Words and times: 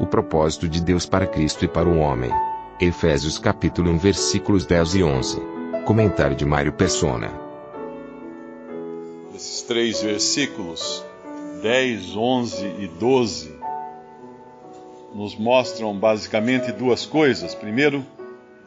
O 0.00 0.06
propósito 0.06 0.68
de 0.68 0.80
Deus 0.80 1.06
para 1.06 1.26
Cristo 1.26 1.64
e 1.64 1.68
para 1.68 1.88
o 1.88 1.98
homem. 1.98 2.30
Efésios 2.80 3.36
capítulo 3.36 3.90
1 3.90 3.98
versículos 3.98 4.64
10 4.64 4.94
e 4.94 5.02
11. 5.02 5.40
Comentário 5.84 6.36
de 6.36 6.44
Mário 6.44 6.72
Persona. 6.72 7.32
Esses 9.34 9.62
três 9.62 10.00
versículos, 10.00 11.04
10, 11.62 12.16
11 12.16 12.64
e 12.78 12.86
12, 12.86 13.58
nos 15.12 15.36
mostram 15.36 15.98
basicamente 15.98 16.70
duas 16.70 17.04
coisas. 17.04 17.52
Primeiro, 17.56 18.06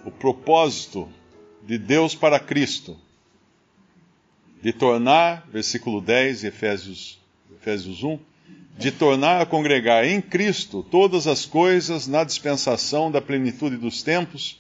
o 0.06 0.12
propósito 0.12 1.08
de 1.64 1.78
Deus 1.78 2.14
para 2.14 2.42
Cristo, 2.42 2.98
de 4.62 4.74
tornar, 4.74 5.48
versículo 5.50 6.02
10, 6.02 6.44
Efésios, 6.44 7.22
Efésios 7.56 8.04
1, 8.04 8.20
de 8.78 8.92
tornar 8.92 9.42
a 9.42 9.46
congregar 9.46 10.06
em 10.06 10.20
Cristo 10.20 10.84
todas 10.90 11.28
as 11.28 11.46
coisas 11.46 12.08
na 12.08 12.24
dispensação 12.24 13.12
da 13.12 13.22
plenitude 13.22 13.78
dos 13.78 14.02
tempos, 14.02 14.60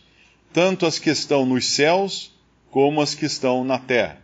tanto 0.54 0.86
as 0.86 1.00
que 1.00 1.10
estão 1.10 1.46
nos 1.46 1.66
céus 1.66 2.32
como 2.70 3.02
as 3.02 3.16
que 3.16 3.26
estão 3.26 3.64
na 3.64 3.80
terra. 3.80 4.22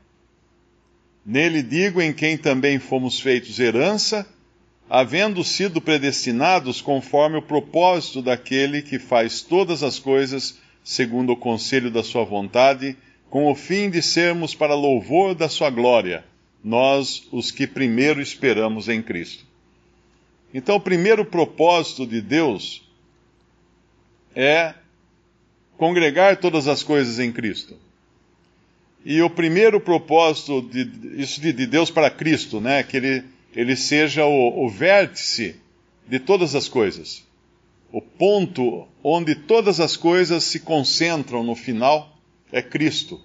Nele 1.26 1.64
digo 1.64 2.02
em 2.02 2.14
quem 2.14 2.38
também 2.38 2.80
fomos 2.80 3.20
feitos 3.20 3.60
herança, 3.60 4.26
havendo 4.90 5.44
sido 5.44 5.82
predestinados 5.82 6.80
conforme 6.80 7.38
o 7.38 7.42
propósito 7.42 8.22
daquele 8.22 8.82
que 8.82 9.00
faz 9.00 9.42
todas 9.42 9.84
as 9.84 10.00
coisas 10.00 10.60
segundo 10.84 11.34
o 11.34 11.38
conselho 11.38 11.92
da 11.92 12.04
sua 12.04 12.24
vontade, 12.24 12.96
com 13.30 13.52
o 13.52 13.56
fim 13.56 13.90
de 13.90 14.02
sermos 14.02 14.56
para 14.56 14.74
louvor 14.74 15.36
da 15.36 15.50
sua 15.50 15.70
glória, 15.70 16.24
nós 16.64 17.28
os 17.30 17.52
que 17.52 17.66
primeiro 17.68 18.22
esperamos 18.22 18.88
em 18.88 19.02
Cristo. 19.02 19.47
Então, 20.58 20.78
o 20.78 20.82
primeiro 20.82 21.24
propósito 21.24 22.04
de 22.08 22.20
Deus 22.20 22.82
é 24.36 24.74
congregar 25.78 26.38
todas 26.38 26.68
as 26.68 26.82
coisas 26.82 27.20
em 27.20 27.32
Cristo. 27.32 27.78
E 29.06 29.22
o 29.22 29.30
primeiro 29.30 29.80
propósito 29.80 30.64
de, 30.64 31.22
isso 31.22 31.40
de, 31.40 31.54
de 31.54 31.68
Deus 31.68 31.92
para 31.92 32.10
Cristo, 32.10 32.60
né, 32.60 32.82
que 32.82 32.98
ele, 32.98 33.24
ele 33.54 33.76
seja 33.76 34.26
o, 34.26 34.66
o 34.66 34.68
vértice 34.68 35.58
de 36.08 36.20
todas 36.20 36.56
as 36.56 36.68
coisas. 36.68 37.24
O 37.92 38.02
ponto 38.02 38.88
onde 39.04 39.36
todas 39.36 39.80
as 39.80 39.96
coisas 39.96 40.44
se 40.44 40.62
concentram 40.62 41.44
no 41.44 41.54
final 41.54 42.18
é 42.52 42.64
Cristo. 42.64 43.22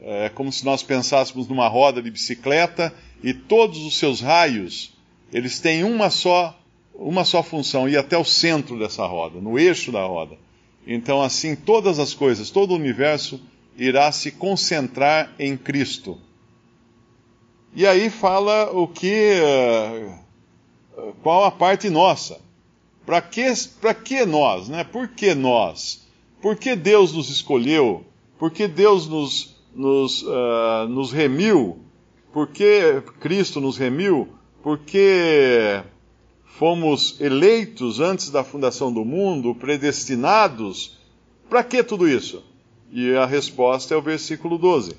É 0.00 0.28
como 0.28 0.50
se 0.50 0.64
nós 0.64 0.82
pensássemos 0.82 1.46
numa 1.46 1.68
roda 1.68 2.02
de 2.02 2.10
bicicleta 2.10 2.92
e 3.22 3.32
todos 3.32 3.78
os 3.78 3.96
seus 3.96 4.20
raios, 4.20 4.92
eles 5.32 5.60
têm 5.60 5.84
uma 5.84 6.10
só, 6.10 6.60
uma 6.94 7.24
só 7.24 7.42
função, 7.42 7.88
ir 7.88 7.96
até 7.96 8.16
o 8.16 8.24
centro 8.24 8.78
dessa 8.78 9.06
roda, 9.06 9.40
no 9.40 9.58
eixo 9.58 9.90
da 9.90 10.04
roda. 10.04 10.36
Então, 10.86 11.22
assim, 11.22 11.56
todas 11.56 11.98
as 11.98 12.14
coisas, 12.14 12.50
todo 12.50 12.72
o 12.72 12.76
universo 12.76 13.40
irá 13.76 14.10
se 14.12 14.30
concentrar 14.30 15.34
em 15.38 15.56
Cristo. 15.56 16.18
E 17.74 17.86
aí 17.86 18.08
fala 18.08 18.70
o 18.70 18.86
que. 18.86 19.10
Eh, 19.10 20.18
qual 21.22 21.44
a 21.44 21.50
parte 21.50 21.90
nossa. 21.90 22.40
Para 23.04 23.20
que, 23.20 23.52
que 24.04 24.24
nós? 24.24 24.68
Né? 24.68 24.84
Por 24.84 25.08
que 25.08 25.34
nós? 25.34 26.06
Por 26.40 26.56
que 26.56 26.76
Deus 26.76 27.12
nos 27.12 27.28
escolheu? 27.28 28.04
Por 28.38 28.50
que 28.50 28.68
Deus 28.68 29.06
nos, 29.06 29.56
nos, 29.74 30.22
uh, 30.22 30.88
nos 30.88 31.12
remiu? 31.12 31.78
Por 32.32 32.48
que 32.48 33.02
Cristo 33.20 33.60
nos 33.60 33.76
remiu? 33.76 34.28
Por 34.62 34.78
que 34.78 35.82
fomos 36.58 37.20
eleitos 37.20 38.00
antes 38.00 38.30
da 38.30 38.44
fundação 38.44 38.92
do 38.92 39.04
mundo, 39.04 39.54
predestinados? 39.54 40.98
Para 41.48 41.62
que 41.62 41.82
tudo 41.82 42.08
isso? 42.08 42.42
E 42.92 43.14
a 43.14 43.26
resposta 43.26 43.94
é 43.94 43.96
o 43.96 44.02
versículo 44.02 44.58
12. 44.58 44.96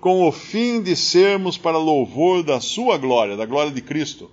Com 0.00 0.26
o 0.26 0.32
fim 0.32 0.82
de 0.82 0.96
sermos 0.96 1.56
para 1.56 1.78
louvor 1.78 2.42
da 2.42 2.60
sua 2.60 2.98
glória, 2.98 3.36
da 3.36 3.46
glória 3.46 3.72
de 3.72 3.80
Cristo 3.80 4.30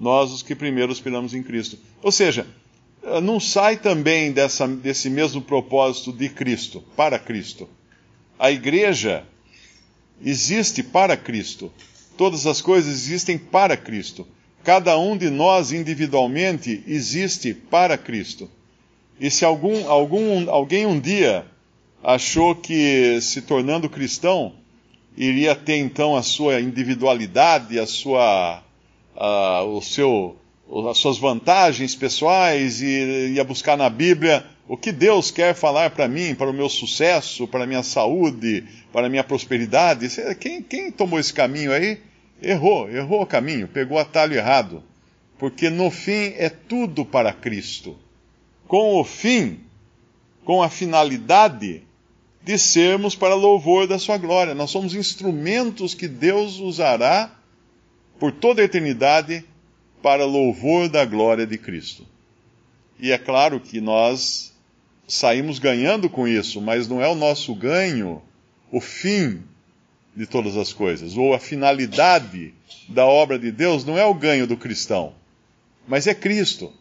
nós 0.00 0.30
os 0.30 0.42
que 0.42 0.54
primeiro 0.54 0.92
esperamos 0.92 1.34
em 1.34 1.42
Cristo. 1.42 1.78
Ou 2.02 2.12
seja, 2.12 2.46
eh, 3.02 3.20
não 3.20 3.40
sai 3.40 3.76
também 3.76 4.30
dessa, 4.32 4.68
desse 4.68 5.08
mesmo 5.08 5.40
propósito 5.40 6.12
de 6.12 6.28
Cristo, 6.28 6.82
para 6.94 7.18
Cristo. 7.18 7.68
A 8.38 8.50
igreja 8.50 9.24
existe 10.22 10.82
para 10.82 11.16
Cristo. 11.16 11.72
Todas 12.16 12.46
as 12.46 12.60
coisas 12.60 12.92
existem 12.92 13.38
para 13.38 13.76
Cristo. 13.76 14.26
Cada 14.66 14.98
um 14.98 15.16
de 15.16 15.30
nós 15.30 15.70
individualmente 15.70 16.82
existe 16.88 17.54
para 17.54 17.96
Cristo. 17.96 18.50
E 19.20 19.30
se 19.30 19.44
algum, 19.44 19.88
algum, 19.88 20.50
alguém 20.50 20.84
um 20.84 20.98
dia 20.98 21.46
achou 22.02 22.52
que 22.52 23.20
se 23.20 23.42
tornando 23.42 23.88
cristão 23.88 24.54
iria 25.16 25.54
ter 25.54 25.76
então 25.76 26.16
a 26.16 26.22
sua 26.24 26.60
individualidade, 26.60 27.78
a 27.78 27.86
sua 27.86 28.60
uh, 29.14 29.66
o 29.68 29.80
seu, 29.80 30.34
as 30.90 30.98
suas 30.98 31.16
vantagens 31.16 31.94
pessoais 31.94 32.82
e 32.82 33.34
ia 33.34 33.44
buscar 33.44 33.76
na 33.76 33.88
Bíblia 33.88 34.44
o 34.66 34.76
que 34.76 34.90
Deus 34.90 35.30
quer 35.30 35.54
falar 35.54 35.90
para 35.90 36.08
mim, 36.08 36.34
para 36.34 36.50
o 36.50 36.52
meu 36.52 36.68
sucesso, 36.68 37.46
para 37.46 37.62
a 37.62 37.66
minha 37.68 37.84
saúde, 37.84 38.64
para 38.92 39.06
a 39.06 39.08
minha 39.08 39.22
prosperidade. 39.22 40.08
Quem, 40.40 40.60
quem 40.60 40.90
tomou 40.90 41.20
esse 41.20 41.32
caminho 41.32 41.72
aí, 41.72 42.00
errou, 42.40 42.90
errou 42.90 43.22
o 43.22 43.26
caminho, 43.26 43.68
pegou 43.68 43.96
o 43.98 44.00
atalho 44.00 44.34
errado. 44.34 44.82
Porque 45.38 45.68
no 45.68 45.90
fim 45.90 46.32
é 46.36 46.48
tudo 46.48 47.04
para 47.04 47.32
Cristo. 47.32 47.96
Com 48.66 48.98
o 48.98 49.04
fim, 49.04 49.60
com 50.44 50.62
a 50.62 50.68
finalidade 50.68 51.82
de 52.42 52.58
sermos 52.58 53.14
para 53.14 53.34
louvor 53.34 53.86
da 53.86 53.98
sua 53.98 54.16
glória. 54.16 54.54
Nós 54.54 54.70
somos 54.70 54.94
instrumentos 54.94 55.94
que 55.94 56.08
Deus 56.08 56.58
usará 56.58 57.36
por 58.18 58.32
toda 58.32 58.62
a 58.62 58.64
eternidade 58.64 59.44
para 60.02 60.24
louvor 60.24 60.88
da 60.88 61.04
glória 61.04 61.46
de 61.46 61.58
Cristo. 61.58 62.06
E 62.98 63.12
é 63.12 63.18
claro 63.18 63.60
que 63.60 63.80
nós 63.80 64.54
saímos 65.06 65.58
ganhando 65.58 66.08
com 66.08 66.26
isso, 66.26 66.60
mas 66.60 66.88
não 66.88 67.02
é 67.02 67.08
o 67.08 67.14
nosso 67.14 67.54
ganho 67.54 68.22
o 68.70 68.80
fim 68.80 69.42
de 70.16 70.26
todas 70.26 70.56
as 70.56 70.72
coisas, 70.72 71.16
ou 71.16 71.34
a 71.34 71.38
finalidade 71.38 72.54
da 72.88 73.04
obra 73.04 73.38
de 73.38 73.52
Deus 73.52 73.84
não 73.84 73.98
é 73.98 74.04
o 74.04 74.14
ganho 74.14 74.46
do 74.46 74.56
cristão, 74.56 75.12
mas 75.86 76.06
é 76.06 76.14
Cristo. 76.14 76.72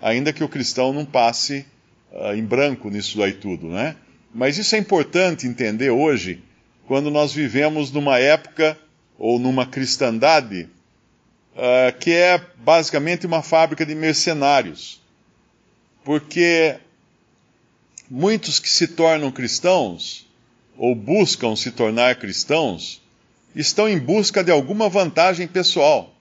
Ainda 0.00 0.32
que 0.32 0.44
o 0.44 0.48
cristão 0.48 0.92
não 0.92 1.04
passe 1.04 1.64
uh, 2.12 2.34
em 2.34 2.44
branco 2.44 2.90
nisso 2.90 3.22
aí 3.22 3.32
tudo, 3.32 3.68
né? 3.68 3.96
Mas 4.34 4.58
isso 4.58 4.74
é 4.74 4.78
importante 4.78 5.46
entender 5.46 5.90
hoje, 5.90 6.42
quando 6.86 7.10
nós 7.10 7.32
vivemos 7.32 7.90
numa 7.90 8.18
época 8.18 8.78
ou 9.18 9.38
numa 9.38 9.64
cristandade, 9.64 10.68
uh, 11.54 11.96
que 11.98 12.10
é 12.10 12.44
basicamente 12.58 13.26
uma 13.26 13.42
fábrica 13.42 13.86
de 13.86 13.94
mercenários. 13.94 15.00
Porque 16.04 16.76
muitos 18.10 18.58
que 18.58 18.68
se 18.68 18.88
tornam 18.88 19.30
cristãos, 19.30 20.26
ou 20.76 20.94
buscam 20.94 21.54
se 21.54 21.70
tornar 21.70 22.16
cristãos, 22.16 23.00
estão 23.54 23.88
em 23.88 23.98
busca 23.98 24.42
de 24.42 24.50
alguma 24.50 24.88
vantagem 24.88 25.46
pessoal. 25.46 26.14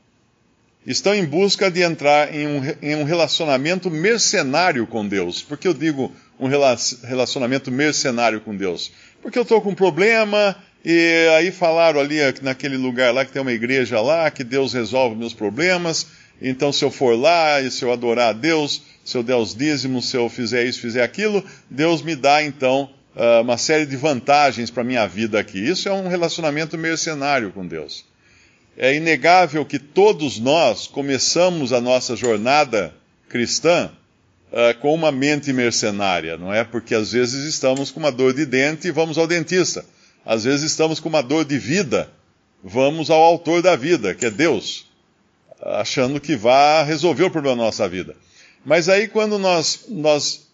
Estão 0.85 1.13
em 1.13 1.25
busca 1.25 1.69
de 1.69 1.81
entrar 1.81 2.33
em 2.33 2.47
um, 2.47 2.61
em 2.81 2.95
um 2.95 3.03
relacionamento 3.03 3.89
mercenário 3.89 4.87
com 4.87 5.07
Deus. 5.07 5.41
Por 5.41 5.57
que 5.57 5.67
eu 5.67 5.73
digo 5.73 6.11
um 6.39 6.47
relacionamento 6.47 7.71
mercenário 7.71 8.41
com 8.41 8.55
Deus? 8.55 8.91
Porque 9.21 9.37
eu 9.37 9.43
estou 9.43 9.61
com 9.61 9.69
um 9.69 9.75
problema, 9.75 10.55
e 10.83 11.27
aí 11.37 11.51
falaram 11.51 11.99
ali 11.99 12.17
naquele 12.41 12.77
lugar 12.77 13.13
lá 13.13 13.23
que 13.23 13.31
tem 13.31 13.41
uma 13.41 13.51
igreja 13.51 14.01
lá, 14.01 14.31
que 14.31 14.43
Deus 14.43 14.73
resolve 14.73 15.15
meus 15.15 15.33
problemas. 15.33 16.07
Então, 16.41 16.73
se 16.73 16.83
eu 16.83 16.89
for 16.89 17.15
lá 17.15 17.61
e 17.61 17.69
se 17.69 17.85
eu 17.85 17.91
adorar 17.91 18.29
a 18.29 18.33
Deus, 18.33 18.81
se 19.05 19.15
eu 19.15 19.21
der 19.21 19.35
os 19.35 19.53
dízimos, 19.53 20.09
se 20.09 20.17
eu 20.17 20.27
fizer 20.27 20.65
isso, 20.65 20.81
fizer 20.81 21.03
aquilo, 21.03 21.45
Deus 21.69 22.01
me 22.01 22.15
dá 22.15 22.43
então 22.43 22.89
ah, 23.15 23.41
uma 23.41 23.57
série 23.57 23.85
de 23.85 23.97
vantagens 23.97 24.69
para 24.69 24.81
a 24.81 24.85
minha 24.85 25.05
vida 25.07 25.39
aqui. 25.39 25.59
Isso 25.59 25.89
é 25.89 25.93
um 25.93 26.07
relacionamento 26.07 26.77
mercenário 26.77 27.51
com 27.51 27.65
Deus. 27.65 28.05
É 28.77 28.95
inegável 28.95 29.65
que 29.65 29.77
todos 29.77 30.39
nós 30.39 30.87
começamos 30.87 31.73
a 31.73 31.81
nossa 31.81 32.15
jornada 32.15 32.93
cristã 33.27 33.91
uh, 34.51 34.77
com 34.79 34.93
uma 34.93 35.11
mente 35.11 35.51
mercenária, 35.51 36.37
não 36.37 36.53
é? 36.53 36.63
Porque 36.63 36.95
às 36.95 37.11
vezes 37.11 37.45
estamos 37.45 37.91
com 37.91 37.99
uma 37.99 38.11
dor 38.11 38.33
de 38.33 38.45
dente 38.45 38.87
e 38.87 38.91
vamos 38.91 39.17
ao 39.17 39.27
dentista. 39.27 39.85
Às 40.25 40.45
vezes 40.45 40.71
estamos 40.71 40.99
com 40.99 41.09
uma 41.09 41.21
dor 41.21 41.43
de 41.43 41.57
vida, 41.57 42.09
vamos 42.63 43.09
ao 43.09 43.21
autor 43.21 43.61
da 43.61 43.75
vida, 43.75 44.15
que 44.15 44.25
é 44.25 44.29
Deus, 44.29 44.85
achando 45.61 46.19
que 46.19 46.35
vai 46.35 46.85
resolver 46.85 47.25
o 47.25 47.31
problema 47.31 47.57
da 47.57 47.63
nossa 47.63 47.89
vida. 47.89 48.15
Mas 48.65 48.87
aí 48.87 49.07
quando 49.07 49.37
nós, 49.37 49.85
nós 49.89 50.47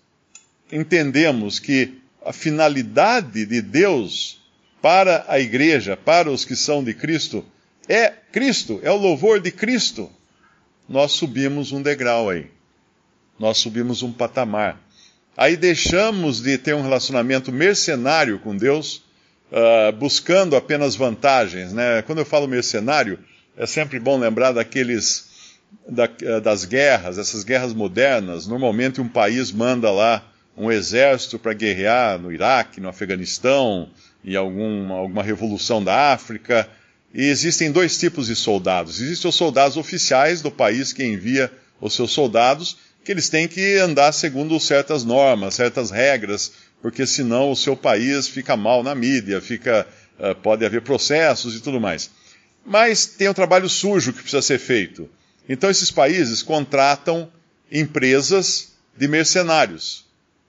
entendemos 0.71 1.59
que 1.59 2.01
a 2.27 2.33
finalidade 2.33 3.45
de 3.45 3.61
Deus 3.61 4.41
para 4.81 5.23
a 5.29 5.39
igreja, 5.39 5.95
para 5.95 6.29
os 6.29 6.43
que 6.43 6.57
são 6.57 6.83
de 6.83 6.93
Cristo, 6.93 7.45
é 7.87 8.09
Cristo, 8.33 8.81
é 8.83 8.91
o 8.91 8.97
louvor 8.97 9.39
de 9.39 9.49
Cristo, 9.49 10.11
nós 10.89 11.13
subimos 11.13 11.71
um 11.71 11.81
degrau 11.81 12.29
aí. 12.29 12.47
Nós 13.39 13.59
subimos 13.59 14.03
um 14.03 14.11
patamar. 14.11 14.77
Aí 15.37 15.55
deixamos 15.55 16.41
de 16.41 16.57
ter 16.57 16.75
um 16.75 16.81
relacionamento 16.81 17.49
mercenário 17.49 18.39
com 18.39 18.57
Deus, 18.57 19.03
uh, 19.49 19.91
buscando 19.93 20.57
apenas 20.57 20.97
vantagens. 20.97 21.71
Né? 21.71 22.01
Quando 22.01 22.19
eu 22.19 22.25
falo 22.25 22.45
mercenário, 22.45 23.19
é 23.55 23.65
sempre 23.65 23.99
bom 23.99 24.19
lembrar 24.19 24.51
daqueles 24.51 25.29
da, 25.87 26.07
das 26.39 26.65
guerras, 26.65 27.17
essas 27.17 27.45
guerras 27.45 27.73
modernas. 27.73 28.47
Normalmente 28.47 28.99
um 28.99 29.07
país 29.07 29.49
manda 29.49 29.89
lá 29.91 30.25
um 30.57 30.71
exército 30.71 31.37
para 31.37 31.53
guerrear 31.53 32.17
no 32.17 32.31
Iraque, 32.31 32.81
no 32.81 32.89
Afeganistão, 32.89 33.89
em 34.25 34.35
algum, 34.35 34.91
alguma 34.91 35.21
revolução 35.21 35.83
da 35.83 36.13
África. 36.13 36.67
E 37.13 37.25
existem 37.25 37.71
dois 37.71 37.97
tipos 37.97 38.25
de 38.25 38.35
soldados. 38.35 38.99
Existem 38.99 39.29
os 39.29 39.35
soldados 39.35 39.77
oficiais 39.77 40.41
do 40.41 40.49
país 40.49 40.91
que 40.91 41.05
envia 41.05 41.51
os 41.79 41.95
seus 41.95 42.11
soldados, 42.11 42.75
que 43.05 43.11
eles 43.11 43.29
têm 43.29 43.47
que 43.47 43.77
andar 43.77 44.11
segundo 44.11 44.59
certas 44.59 45.03
normas, 45.03 45.53
certas 45.53 45.91
regras, 45.91 46.51
porque 46.81 47.05
senão 47.05 47.51
o 47.51 47.55
seu 47.55 47.77
país 47.77 48.27
fica 48.27 48.57
mal 48.57 48.81
na 48.81 48.95
mídia, 48.95 49.39
fica, 49.39 49.87
uh, 50.19 50.33
pode 50.35 50.65
haver 50.65 50.81
processos 50.81 51.55
e 51.55 51.59
tudo 51.59 51.79
mais. 51.79 52.09
Mas 52.65 53.05
tem 53.05 53.29
um 53.29 53.33
trabalho 53.33 53.69
sujo 53.69 54.11
que 54.11 54.21
precisa 54.21 54.41
ser 54.41 54.59
feito. 54.59 55.07
Então 55.47 55.69
esses 55.69 55.91
países 55.91 56.41
contratam 56.41 57.31
empresas 57.71 58.73
de 58.97 59.07
mercenários 59.07 60.06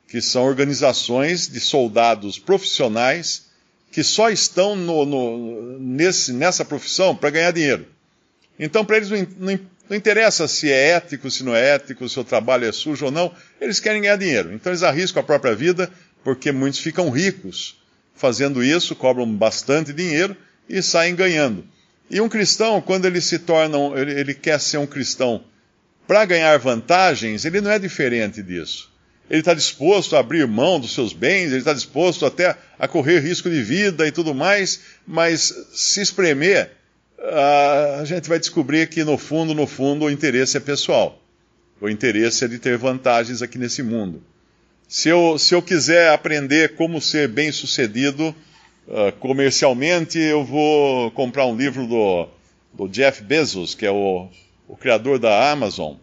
que 0.09 0.23
são 0.23 0.45
organizações 0.45 1.47
de 1.47 1.61
soldados 1.61 2.39
profissionais 2.39 3.47
que 3.93 4.03
só 4.03 4.31
estão 4.31 4.75
no, 4.75 5.05
no, 5.05 5.79
nesse, 5.79 6.33
nessa 6.33 6.65
profissão 6.65 7.15
para 7.15 7.31
ganhar 7.31 7.51
dinheiro. 7.53 7.87
Então, 8.59 8.85
para 8.85 8.97
eles 8.97 9.11
não, 9.11 9.59
não, 9.89 9.97
interessa 9.97 10.49
se 10.49 10.71
é 10.71 10.91
ético, 10.91 11.31
se 11.31 11.45
não 11.45 11.55
é 11.55 11.75
ético, 11.75 12.09
se 12.09 12.19
o 12.19 12.25
trabalho 12.25 12.67
é 12.67 12.73
sujo 12.73 13.07
ou 13.07 13.11
não, 13.11 13.33
eles 13.61 13.81
querem 13.81 14.03
ganhar 14.03 14.17
dinheiro. 14.17 14.53
Então, 14.53 14.73
eles 14.73 14.83
arriscam 14.83 15.21
a 15.21 15.25
própria 15.25 15.55
vida, 15.55 15.91
porque 16.25 16.53
muitos 16.53 16.81
ficam 16.81 17.11
ricos 17.11 17.79
fazendo 18.15 18.65
isso, 18.65 18.97
cobram 18.97 19.31
bastante 19.31 19.93
dinheiro 19.93 20.37
e 20.69 20.83
saem 20.83 21.15
ganhando. 21.15 21.65
E 22.11 22.21
um 22.21 22.29
cristão, 22.29 22.81
quando 22.81 23.05
ele 23.05 23.21
se 23.21 23.39
torna, 23.39 23.79
ele, 23.99 24.19
ele 24.19 24.35
quer 24.35 24.59
ser 24.59 24.79
um 24.79 24.87
cristão 24.87 25.45
para 26.07 26.25
ganhar 26.25 26.59
vantagens, 26.59 27.45
ele 27.45 27.61
não 27.61 27.71
é 27.71 27.79
diferente 27.79 28.43
disso 28.43 28.91
ele 29.31 29.41
está 29.41 29.53
disposto 29.53 30.17
a 30.17 30.21
abrir 30.21 30.47
mão 30.47 30.81
dos 30.81 30.95
seus 30.95 31.13
bens, 31.13 31.49
ele 31.49 31.59
está 31.59 31.73
disposto 31.73 32.25
até 32.25 32.57
a 32.79 32.89
correr 32.89 33.21
risco 33.21 33.51
de 33.51 33.63
vida 33.63 34.07
e 34.07 34.13
tudo 34.13 34.35
mais, 34.35 34.81
mas 35.07 35.67
se 35.73 36.01
espremer, 36.01 36.71
a 38.01 38.05
gente 38.05 38.29
vai 38.29 38.39
descobrir 38.39 38.89
que 38.89 39.05
no 39.05 39.19
fundo, 39.19 39.55
no 39.55 39.67
fundo, 39.67 40.07
o 40.07 40.11
interesse 40.11 40.57
é 40.57 40.61
pessoal. 40.61 41.21
O 41.81 41.89
interesse 41.89 42.45
é 42.45 42.49
de 42.49 42.59
ter 42.59 42.77
vantagens 42.79 43.43
aqui 43.43 43.59
nesse 43.59 43.83
mundo. 43.83 44.23
Se 44.89 45.09
eu, 45.09 45.39
se 45.39 45.55
eu 45.55 45.61
quiser 45.61 46.11
aprender 46.11 46.75
como 46.75 47.01
ser 47.01 47.29
bem 47.29 47.53
sucedido 47.53 48.35
uh, 48.87 49.13
comercialmente, 49.21 50.19
eu 50.19 50.45
vou 50.45 51.11
comprar 51.11 51.45
um 51.47 51.55
livro 51.55 51.87
do, 51.87 52.29
do 52.73 52.89
Jeff 52.89 53.23
Bezos, 53.23 53.75
que 53.75 53.85
é 53.85 53.91
o, 53.91 54.29
o 54.67 54.77
criador 54.77 55.19
da 55.19 55.51
Amazon 55.51 55.97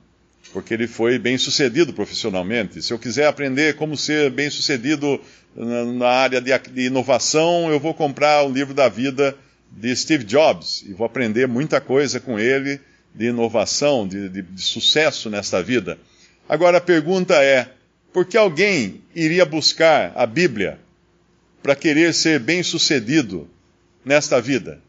porque 0.53 0.73
ele 0.73 0.87
foi 0.87 1.19
bem 1.19 1.37
sucedido 1.37 1.93
profissionalmente. 1.93 2.81
Se 2.81 2.93
eu 2.93 2.99
quiser 2.99 3.27
aprender 3.27 3.75
como 3.75 3.97
ser 3.97 4.29
bem 4.31 4.49
sucedido 4.49 5.19
na, 5.55 6.07
área 6.07 6.41
de, 6.41 6.51
inovação, 6.85 7.69
eu 7.69 7.79
vou 7.79 7.93
comprar 7.93 8.43
o 8.43 8.51
livro 8.51 8.73
da 8.73 8.89
vida 8.89 9.35
de 9.71 9.95
Steve 9.95 10.23
Jobs 10.23 10.83
e 10.87 10.93
vou 10.93 11.05
aprender 11.05 11.47
muita 11.47 11.81
coisa 11.81 12.19
com 12.19 12.39
ele 12.39 12.79
de 13.13 13.27
inovação, 13.27 14.07
de, 14.07 14.29
de, 14.29 14.41
de 14.41 14.61
sucesso 14.61 15.29
nesta 15.29 15.61
vida. 15.61 15.97
Agora 16.47 16.77
a 16.77 16.81
pergunta 16.81 17.35
é: 17.43 17.69
por 18.13 18.25
que 18.25 18.37
alguém 18.37 19.01
iria 19.13 19.45
buscar 19.45 20.13
a 20.15 20.25
Bíblia 20.25 20.79
para 21.61 21.75
querer 21.75 22.13
ser 22.13 22.39
bem 22.39 22.63
sucedido 22.63 23.49
nesta 24.05 24.39
vida? 24.39 24.79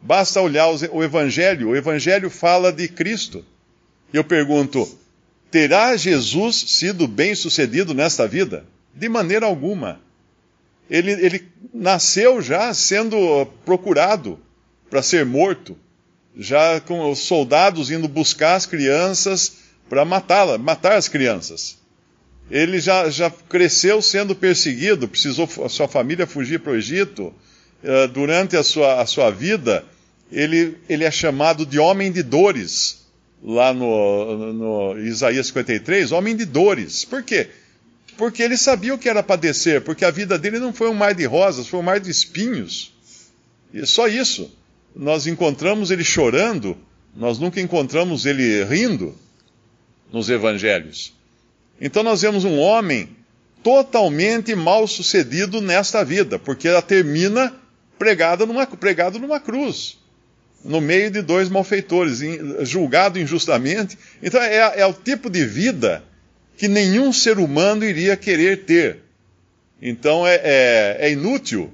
Basta 0.00 0.40
olhar 0.40 0.68
o 0.68 1.02
Evangelho. 1.02 1.70
O 1.70 1.76
Evangelho 1.76 2.28
fala 2.28 2.72
de 2.72 2.88
Cristo. 2.88 3.44
E 4.12 4.16
eu 4.16 4.24
pergunto: 4.24 4.88
terá 5.50 5.96
Jesus 5.96 6.56
sido 6.56 7.08
bem 7.08 7.34
sucedido 7.34 7.94
nesta 7.94 8.26
vida? 8.28 8.64
De 8.94 9.08
maneira 9.08 9.46
alguma. 9.46 10.00
Ele, 10.90 11.12
ele 11.12 11.48
nasceu 11.72 12.42
já 12.42 12.74
sendo 12.74 13.46
procurado 13.64 14.38
para 14.90 15.02
ser 15.02 15.24
morto, 15.24 15.76
já 16.36 16.80
com 16.80 17.10
os 17.10 17.20
soldados 17.20 17.90
indo 17.90 18.06
buscar 18.06 18.56
as 18.56 18.66
crianças 18.66 19.54
para 19.88 20.04
matá-la, 20.04 20.58
matar 20.58 20.96
as 20.96 21.08
crianças. 21.08 21.78
Ele 22.50 22.78
já, 22.78 23.08
já 23.08 23.30
cresceu 23.30 24.02
sendo 24.02 24.34
perseguido, 24.34 25.08
precisou 25.08 25.48
a 25.64 25.68
sua 25.68 25.88
família 25.88 26.26
fugir 26.26 26.60
para 26.60 26.72
o 26.72 26.76
Egito. 26.76 27.32
Uh, 27.82 28.06
durante 28.08 28.56
a 28.56 28.62
sua, 28.62 29.00
a 29.00 29.06
sua 29.06 29.30
vida, 29.30 29.84
ele, 30.30 30.76
ele 30.88 31.04
é 31.04 31.10
chamado 31.10 31.64
de 31.64 31.78
homem 31.78 32.12
de 32.12 32.22
dores 32.22 33.01
lá 33.42 33.74
no, 33.74 34.52
no 34.52 34.98
Isaías 34.98 35.48
53, 35.48 36.12
homem 36.12 36.36
de 36.36 36.44
dores. 36.44 37.04
Por 37.04 37.22
quê? 37.22 37.48
Porque 38.16 38.42
ele 38.42 38.56
sabia 38.56 38.94
o 38.94 38.98
que 38.98 39.08
era 39.08 39.22
padecer, 39.22 39.80
porque 39.80 40.04
a 40.04 40.10
vida 40.10 40.38
dele 40.38 40.58
não 40.58 40.72
foi 40.72 40.88
um 40.88 40.94
mar 40.94 41.14
de 41.14 41.24
rosas, 41.24 41.66
foi 41.66 41.80
um 41.80 41.82
mar 41.82 41.98
de 41.98 42.10
espinhos. 42.10 42.92
E 43.74 43.84
só 43.86 44.06
isso. 44.06 44.50
Nós 44.94 45.26
encontramos 45.26 45.90
ele 45.90 46.04
chorando, 46.04 46.76
nós 47.16 47.38
nunca 47.38 47.60
encontramos 47.60 48.26
ele 48.26 48.62
rindo 48.64 49.16
nos 50.12 50.28
evangelhos. 50.28 51.14
Então 51.80 52.02
nós 52.02 52.20
vemos 52.20 52.44
um 52.44 52.58
homem 52.58 53.08
totalmente 53.62 54.54
mal 54.54 54.86
sucedido 54.86 55.60
nesta 55.60 56.04
vida, 56.04 56.38
porque 56.38 56.68
ela 56.68 56.82
termina 56.82 57.54
pregada 57.98 58.44
numa, 58.44 58.66
pregado 58.66 59.18
numa 59.18 59.40
cruz 59.40 60.01
no 60.64 60.80
meio 60.80 61.10
de 61.10 61.22
dois 61.22 61.48
malfeitores, 61.48 62.20
julgado 62.62 63.18
injustamente. 63.18 63.98
Então 64.22 64.40
é, 64.40 64.80
é 64.80 64.86
o 64.86 64.92
tipo 64.92 65.28
de 65.28 65.44
vida 65.44 66.02
que 66.56 66.68
nenhum 66.68 67.12
ser 67.12 67.38
humano 67.38 67.84
iria 67.84 68.16
querer 68.16 68.64
ter. 68.64 68.98
Então 69.80 70.26
é, 70.26 70.40
é, 70.44 70.96
é 71.00 71.12
inútil 71.12 71.72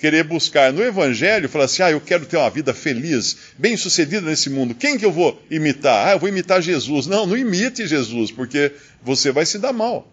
querer 0.00 0.24
buscar 0.24 0.72
no 0.72 0.82
Evangelho, 0.82 1.48
falar 1.48 1.66
assim, 1.66 1.82
ah, 1.82 1.90
eu 1.90 2.00
quero 2.00 2.24
ter 2.24 2.38
uma 2.38 2.48
vida 2.48 2.72
feliz, 2.72 3.36
bem 3.58 3.76
sucedida 3.76 4.22
nesse 4.22 4.48
mundo. 4.48 4.74
Quem 4.74 4.96
que 4.96 5.04
eu 5.04 5.12
vou 5.12 5.40
imitar? 5.50 6.08
Ah, 6.08 6.12
eu 6.12 6.18
vou 6.18 6.28
imitar 6.28 6.62
Jesus. 6.62 7.06
Não, 7.06 7.26
não 7.26 7.36
imite 7.36 7.86
Jesus, 7.86 8.32
porque 8.32 8.72
você 9.02 9.30
vai 9.30 9.44
se 9.44 9.58
dar 9.58 9.74
mal. 9.74 10.10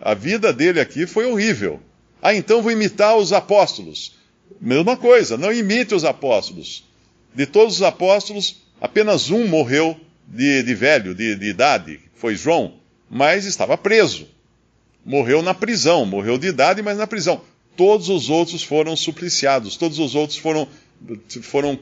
A 0.00 0.14
vida 0.14 0.52
dele 0.52 0.80
aqui 0.80 1.06
foi 1.06 1.26
horrível. 1.26 1.80
Ah, 2.22 2.34
então 2.34 2.62
vou 2.62 2.72
imitar 2.72 3.16
os 3.16 3.32
apóstolos. 3.32 4.16
Mesma 4.58 4.96
coisa, 4.96 5.36
não 5.36 5.52
imite 5.52 5.94
os 5.94 6.04
apóstolos. 6.04 6.87
De 7.34 7.46
todos 7.46 7.76
os 7.76 7.82
apóstolos, 7.82 8.62
apenas 8.80 9.30
um 9.30 9.46
morreu 9.46 9.98
de, 10.26 10.62
de 10.62 10.74
velho, 10.74 11.14
de, 11.14 11.34
de 11.34 11.46
idade, 11.46 12.00
foi 12.14 12.36
João, 12.36 12.74
mas 13.08 13.44
estava 13.44 13.76
preso. 13.76 14.26
Morreu 15.04 15.42
na 15.42 15.54
prisão, 15.54 16.04
morreu 16.04 16.36
de 16.36 16.48
idade, 16.48 16.82
mas 16.82 16.98
na 16.98 17.06
prisão. 17.06 17.40
Todos 17.76 18.08
os 18.08 18.28
outros 18.28 18.62
foram 18.62 18.96
supliciados, 18.96 19.76
todos 19.76 19.98
os 19.98 20.14
outros 20.14 20.38
foram, 20.38 20.68
foram 21.42 21.78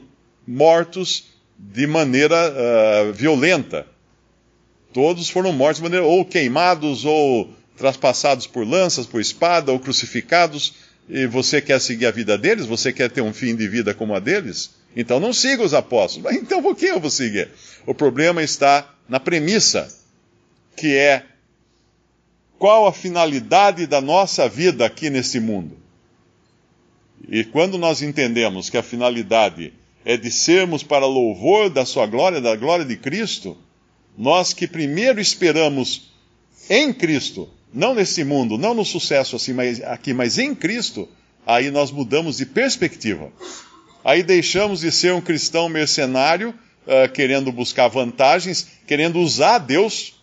mortos 0.47 1.25
de 1.57 1.87
maneira 1.87 2.35
uh, 2.35 3.13
violenta. 3.13 3.85
Todos 4.93 5.29
foram 5.29 5.51
mortos 5.51 5.77
de 5.77 5.83
maneira 5.83 6.05
ou 6.05 6.23
queimados, 6.23 7.03
ou 7.03 7.51
traspassados 7.75 8.47
por 8.47 8.65
lanças, 8.67 9.05
por 9.05 9.19
espada, 9.19 9.71
ou 9.71 9.79
crucificados. 9.79 10.73
E 11.09 11.25
você 11.25 11.61
quer 11.61 11.79
seguir 11.79 12.05
a 12.05 12.11
vida 12.11 12.37
deles? 12.37 12.65
Você 12.65 12.93
quer 12.93 13.09
ter 13.09 13.21
um 13.21 13.33
fim 13.33 13.55
de 13.55 13.67
vida 13.67 13.93
como 13.93 14.13
a 14.13 14.19
deles? 14.19 14.71
Então 14.99 15.19
não 15.19 15.31
siga 15.31 15.61
os 15.63 15.75
apóstolos. 15.75 16.33
Então 16.33 16.59
por 16.59 16.75
que 16.75 16.87
eu 16.87 16.99
vou 16.99 17.11
seguir? 17.11 17.51
O 17.85 17.93
problema 17.93 18.41
está 18.41 18.91
na 19.07 19.19
premissa, 19.19 19.87
que 20.75 20.95
é 20.95 21.23
qual 22.57 22.87
a 22.87 22.91
finalidade 22.91 23.85
da 23.85 24.01
nossa 24.01 24.49
vida 24.49 24.83
aqui 24.83 25.11
nesse 25.11 25.39
mundo. 25.39 25.77
E 27.29 27.43
quando 27.43 27.77
nós 27.77 28.01
entendemos 28.01 28.71
que 28.71 28.77
a 28.77 28.81
finalidade 28.81 29.71
é 30.03 30.17
de 30.17 30.31
sermos 30.31 30.81
para 30.81 31.05
louvor 31.05 31.69
da 31.69 31.85
sua 31.85 32.07
glória, 32.07 32.41
da 32.41 32.55
glória 32.55 32.83
de 32.83 32.97
Cristo, 32.97 33.55
nós 34.17 34.51
que 34.51 34.67
primeiro 34.67 35.21
esperamos 35.21 36.11
em 36.67 36.91
Cristo, 36.91 37.47
não 37.71 37.93
nesse 37.93 38.23
mundo, 38.23 38.57
não 38.57 38.73
no 38.73 38.83
sucesso 38.83 39.35
assim, 39.35 39.53
mas 39.53 39.79
aqui, 39.83 40.11
mas 40.11 40.39
em 40.39 40.55
Cristo, 40.55 41.07
aí 41.45 41.69
nós 41.69 41.91
mudamos 41.91 42.37
de 42.37 42.47
perspectiva. 42.47 43.31
Aí 44.03 44.23
deixamos 44.23 44.81
de 44.81 44.91
ser 44.91 45.13
um 45.13 45.21
cristão 45.21 45.67
mercenário, 45.67 46.53
uh, 46.85 47.11
querendo 47.11 47.51
buscar 47.51 47.87
vantagens, 47.87 48.67
querendo 48.85 49.19
usar 49.19 49.57
Deus. 49.59 50.15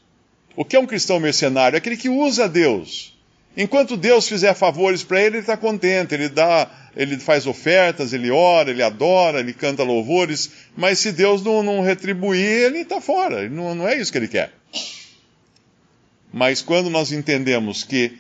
O 0.57 0.65
que 0.65 0.77
é 0.77 0.81
um 0.81 0.87
cristão 0.87 1.21
mercenário? 1.21 1.77
É 1.77 1.79
aquele 1.79 1.97
que 1.97 2.09
usa 2.09 2.49
Deus. 2.49 3.15
Enquanto 3.57 3.97
Deus 3.97 4.29
fizer 4.29 4.55
favores 4.55 5.05
para 5.05 5.21
ele, 5.21 5.37
ele 5.37 5.39
está 5.39 5.57
contente, 5.57 6.13
ele 6.13 6.29
dá, 6.29 6.69
ele 6.97 7.19
faz 7.19 7.47
ofertas, 7.47 8.13
ele 8.13 8.31
ora, 8.31 8.71
ele 8.71 8.83
adora, 8.83 9.39
ele 9.39 9.53
canta 9.53 9.85
louvores, 9.85 10.51
mas 10.77 10.99
se 10.99 11.13
Deus 11.13 11.43
não, 11.43 11.63
não 11.63 11.81
retribuir, 11.81 12.41
ele 12.41 12.79
está 12.79 13.01
fora, 13.01 13.49
não, 13.49 13.75
não 13.75 13.89
é 13.89 13.97
isso 13.97 14.11
que 14.11 14.19
ele 14.19 14.29
quer. 14.29 14.53
Mas 16.33 16.61
quando 16.61 16.91
nós 16.91 17.13
entendemos 17.13 17.85
que 17.85 18.19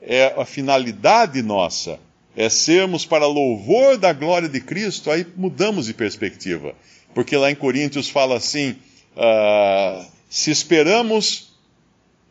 é 0.00 0.32
a 0.34 0.46
finalidade 0.46 1.42
nossa 1.42 2.00
é 2.36 2.48
sermos 2.48 3.04
para 3.04 3.26
louvor 3.26 3.96
da 3.96 4.12
glória 4.12 4.48
de 4.48 4.60
Cristo, 4.60 5.10
aí 5.10 5.26
mudamos 5.36 5.86
de 5.86 5.94
perspectiva. 5.94 6.74
Porque 7.14 7.36
lá 7.36 7.50
em 7.50 7.54
Coríntios 7.54 8.08
fala 8.08 8.36
assim: 8.36 8.76
uh, 9.16 10.06
se 10.28 10.50
esperamos 10.50 11.52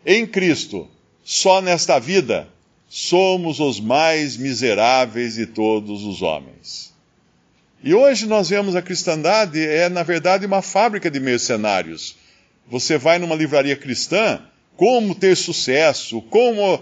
em 0.05 0.25
Cristo 0.25 0.87
só 1.23 1.61
nesta 1.61 1.99
vida, 1.99 2.47
somos 2.87 3.59
os 3.59 3.79
mais 3.79 4.37
miseráveis 4.37 5.35
de 5.35 5.45
todos 5.45 6.03
os 6.03 6.21
homens. 6.21 6.93
E 7.83 7.93
hoje 7.93 8.25
nós 8.25 8.49
vemos 8.49 8.75
a 8.75 8.81
cristandade 8.81 9.59
é, 9.65 9.87
na 9.87 10.03
verdade, 10.03 10.45
uma 10.45 10.61
fábrica 10.61 11.09
de 11.09 11.19
mercenários. 11.19 12.15
Você 12.67 12.97
vai 12.97 13.19
numa 13.19 13.35
livraria 13.35 13.75
cristã, 13.75 14.41
como 14.75 15.15
ter 15.15 15.35
sucesso, 15.35 16.21
como 16.23 16.81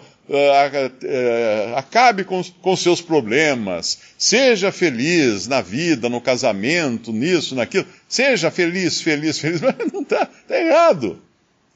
acabe 1.75 2.24
com, 2.24 2.43
com 2.62 2.75
seus 2.75 3.01
problemas, 3.01 4.00
seja 4.17 4.72
feliz 4.72 5.48
na 5.48 5.62
vida, 5.62 6.10
no 6.10 6.19
casamento, 6.19 7.13
nisso, 7.13 7.55
naquilo, 7.55 7.86
seja 8.10 8.51
feliz, 8.51 9.01
feliz, 9.01 9.39
feliz, 9.39 9.62
mas 9.62 9.75
não 9.91 10.01
está 10.01 10.25
tá 10.25 10.60
errado. 10.60 11.22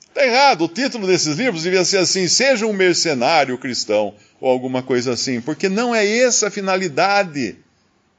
Está 0.07 0.25
errado. 0.25 0.65
O 0.65 0.67
título 0.67 1.07
desses 1.07 1.37
livros 1.37 1.63
devia 1.63 1.85
ser 1.85 1.99
assim: 1.99 2.27
Seja 2.27 2.65
um 2.65 2.73
mercenário 2.73 3.57
cristão, 3.57 4.13
ou 4.41 4.49
alguma 4.49 4.83
coisa 4.83 5.13
assim, 5.13 5.39
porque 5.39 5.69
não 5.69 5.95
é 5.95 6.05
essa 6.05 6.47
a 6.47 6.51
finalidade. 6.51 7.55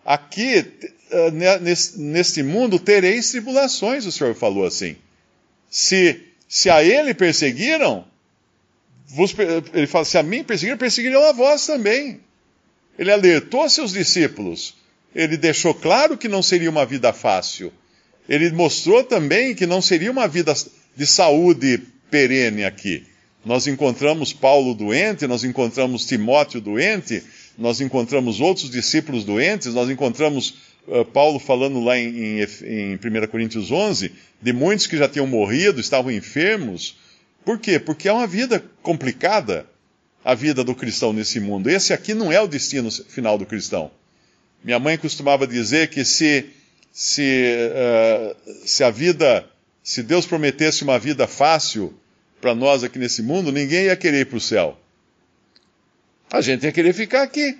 Aqui, 0.05 0.65
uh, 1.11 1.99
neste 1.99 2.43
mundo, 2.43 2.79
tereis 2.79 3.31
tribulações, 3.31 4.07
o 4.07 4.13
Senhor 4.13 4.35
falou 4.35 4.65
assim. 4.65 4.97
Se 5.69 6.33
se 6.49 6.69
a 6.69 6.85
ele 6.85 7.15
perseguiram, 7.15 8.05
vos, 9.09 9.35
ele 9.73 9.87
fala, 9.87 10.05
se 10.05 10.19
a 10.19 10.23
mim 10.23 10.43
perseguiram, 10.43 10.79
perseguiram 10.79 11.25
a 11.25 11.33
vós 11.33 11.67
também. 11.67 12.21
Ele 12.99 13.11
alertou 13.11 13.69
seus 13.69 13.93
discípulos. 13.93 14.75
Ele 15.15 15.37
deixou 15.37 15.75
claro 15.75 16.17
que 16.17 16.29
não 16.29 16.43
seria 16.43 16.71
uma 16.71 16.87
vida 16.87 17.13
fácil. 17.13 17.73
Ele 18.29 18.51
mostrou 18.53 19.03
também 19.05 19.55
que 19.55 19.67
não 19.67 19.83
seria 19.83 20.11
uma 20.11 20.27
vida 20.27 20.55
de 20.97 21.07
saúde 21.07 21.83
perene 22.11 22.65
aqui. 22.65 23.05
Nós 23.45 23.67
encontramos 23.67 24.33
Paulo 24.33 24.75
doente, 24.75 25.27
nós 25.27 25.43
encontramos 25.43 26.07
Timóteo 26.07 26.61
doente, 26.61 27.23
nós 27.59 27.81
encontramos 27.81 28.41
outros 28.41 28.71
discípulos 28.71 29.25
doentes, 29.25 29.75
nós 29.75 29.91
encontramos 29.91 30.55
uh, 30.87 31.05
Paulo 31.05 31.39
falando 31.41 31.81
lá 31.81 31.99
em, 31.99 32.41
em, 32.41 32.47
em 32.65 32.95
1 32.95 33.27
Coríntios 33.29 33.71
11 33.73 34.13
de 34.41 34.53
muitos 34.53 34.87
que 34.87 34.97
já 34.97 35.09
tinham 35.09 35.27
morrido, 35.27 35.81
estavam 35.81 36.13
enfermos. 36.13 36.97
Por 37.45 37.59
quê? 37.59 37.79
Porque 37.79 38.09
é 38.09 38.13
uma 38.13 38.27
vida 38.27 38.63
complicada, 38.83 39.67
a 40.25 40.35
vida 40.35 40.63
do 40.63 40.75
cristão 40.75 41.13
nesse 41.13 41.41
mundo. 41.41 41.69
Esse 41.69 41.93
aqui 41.93 42.15
não 42.15 42.31
é 42.31 42.41
o 42.41 42.47
destino 42.47 42.91
final 42.91 43.37
do 43.37 43.47
cristão. 43.47 43.91
Minha 44.63 44.79
mãe 44.79 44.97
costumava 44.97 45.47
dizer 45.47 45.89
que 45.89 46.05
se, 46.05 46.47
se, 46.93 47.71
uh, 47.73 48.67
se 48.67 48.85
a 48.85 48.91
vida, 48.91 49.45
se 49.83 50.03
Deus 50.03 50.25
prometesse 50.25 50.85
uma 50.85 50.99
vida 50.99 51.27
fácil 51.27 51.93
para 52.41 52.55
nós 52.55 52.85
aqui 52.85 52.99
nesse 52.99 53.23
mundo, 53.23 53.51
ninguém 53.51 53.85
ia 53.85 53.97
querer 53.97 54.21
ir 54.21 54.27
para 54.27 54.37
o 54.37 54.41
céu. 54.41 54.79
A 56.31 56.41
gente 56.41 56.65
ia 56.65 56.73
querer 56.73 56.93
ficar 56.93 57.23
aqui. 57.23 57.59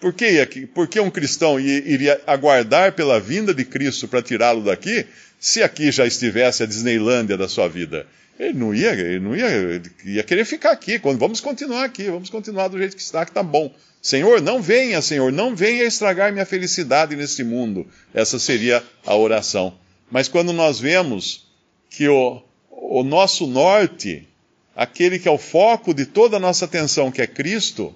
Por 0.00 0.12
que, 0.12 0.66
por 0.74 0.86
que 0.86 1.00
um 1.00 1.10
cristão 1.10 1.58
iria 1.58 2.20
aguardar 2.26 2.92
pela 2.92 3.18
vinda 3.18 3.52
de 3.52 3.64
Cristo 3.64 4.06
para 4.06 4.22
tirá-lo 4.22 4.62
daqui, 4.62 5.06
se 5.40 5.60
aqui 5.62 5.90
já 5.90 6.06
estivesse 6.06 6.62
a 6.62 6.66
Disneylândia 6.66 7.36
da 7.36 7.48
sua 7.48 7.66
vida? 7.66 8.06
Ele 8.38 8.56
não 8.56 8.72
ia, 8.72 8.92
ele 8.92 9.18
não 9.18 9.34
ia, 9.34 9.46
ele 9.46 9.90
ia 10.04 10.22
querer 10.22 10.44
ficar 10.44 10.70
aqui. 10.70 10.98
Vamos 10.98 11.40
continuar 11.40 11.84
aqui, 11.84 12.04
vamos 12.04 12.30
continuar 12.30 12.68
do 12.68 12.78
jeito 12.78 12.94
que 12.94 13.02
está, 13.02 13.24
que 13.24 13.32
está 13.32 13.42
bom. 13.42 13.74
Senhor, 14.00 14.40
não 14.40 14.62
venha, 14.62 15.02
Senhor, 15.02 15.32
não 15.32 15.56
venha 15.56 15.82
estragar 15.82 16.32
minha 16.32 16.46
felicidade 16.46 17.16
neste 17.16 17.42
mundo. 17.42 17.86
Essa 18.14 18.38
seria 18.38 18.82
a 19.04 19.16
oração. 19.16 19.76
Mas 20.10 20.28
quando 20.28 20.52
nós 20.52 20.78
vemos 20.78 21.48
que 21.90 22.08
o, 22.08 22.40
o 22.70 23.02
nosso 23.02 23.46
norte, 23.46 24.28
aquele 24.74 25.18
que 25.18 25.26
é 25.26 25.30
o 25.30 25.38
foco 25.38 25.92
de 25.92 26.06
toda 26.06 26.36
a 26.36 26.40
nossa 26.40 26.64
atenção, 26.64 27.10
que 27.10 27.20
é 27.20 27.26
Cristo, 27.26 27.92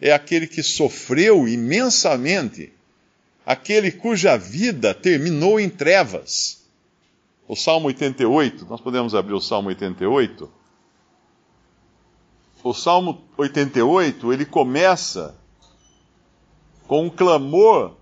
é 0.00 0.12
aquele 0.12 0.46
que 0.46 0.62
sofreu 0.62 1.46
imensamente, 1.46 2.72
aquele 3.44 3.92
cuja 3.92 4.36
vida 4.38 4.94
terminou 4.94 5.60
em 5.60 5.68
trevas. 5.68 6.58
O 7.48 7.56
Salmo 7.56 7.88
88, 7.88 8.66
nós 8.68 8.78
podemos 8.78 9.14
abrir 9.14 9.32
o 9.32 9.40
Salmo 9.40 9.70
88. 9.70 10.50
O 12.62 12.74
Salmo 12.74 13.22
88, 13.38 14.32
ele 14.34 14.44
começa 14.44 15.34
com 16.86 17.06
um 17.06 17.10
clamor 17.10 17.96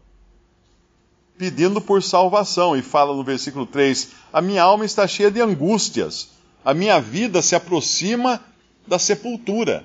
pedindo 1.38 1.80
por 1.80 2.02
salvação, 2.02 2.76
e 2.76 2.82
fala 2.82 3.14
no 3.14 3.22
versículo 3.22 3.66
3: 3.66 4.10
A 4.32 4.42
minha 4.42 4.64
alma 4.64 4.84
está 4.84 5.06
cheia 5.06 5.30
de 5.30 5.40
angústias, 5.40 6.30
a 6.64 6.74
minha 6.74 7.00
vida 7.00 7.40
se 7.40 7.54
aproxima 7.54 8.42
da 8.84 8.98
sepultura. 8.98 9.84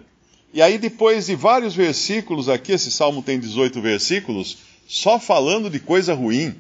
E 0.54 0.62
aí, 0.62 0.80
depois 0.80 1.28
de 1.28 1.36
vários 1.36 1.76
versículos 1.76 2.50
aqui, 2.50 2.72
esse 2.72 2.92
salmo 2.92 3.22
tem 3.22 3.40
18 3.40 3.80
versículos, 3.80 4.58
só 4.88 5.20
falando 5.20 5.70
de 5.70 5.80
coisa 5.80 6.14
ruim. 6.14 6.56